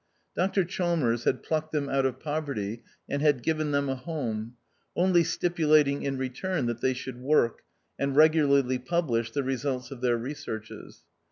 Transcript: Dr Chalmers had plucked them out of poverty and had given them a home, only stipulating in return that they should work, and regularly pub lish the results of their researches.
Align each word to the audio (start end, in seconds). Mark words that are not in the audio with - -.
Dr 0.35 0.63
Chalmers 0.65 1.25
had 1.25 1.43
plucked 1.43 1.71
them 1.73 1.87
out 1.87 2.07
of 2.07 2.19
poverty 2.19 2.81
and 3.07 3.21
had 3.21 3.43
given 3.43 3.69
them 3.69 3.87
a 3.87 3.93
home, 3.93 4.55
only 4.95 5.23
stipulating 5.23 6.01
in 6.01 6.17
return 6.17 6.65
that 6.65 6.81
they 6.81 6.95
should 6.95 7.21
work, 7.21 7.61
and 7.99 8.15
regularly 8.15 8.79
pub 8.79 9.11
lish 9.11 9.29
the 9.29 9.43
results 9.43 9.91
of 9.91 10.01
their 10.01 10.17
researches. 10.17 11.03